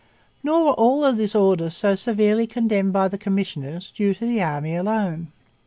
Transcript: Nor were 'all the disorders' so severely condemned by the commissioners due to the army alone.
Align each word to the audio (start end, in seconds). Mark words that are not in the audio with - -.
Nor 0.41 0.63
were 0.65 0.71
'all 0.71 1.01
the 1.01 1.11
disorders' 1.13 1.77
so 1.77 1.93
severely 1.93 2.47
condemned 2.47 2.91
by 2.91 3.07
the 3.07 3.19
commissioners 3.19 3.91
due 3.95 4.15
to 4.15 4.25
the 4.25 4.41
army 4.41 4.75
alone. 4.75 5.31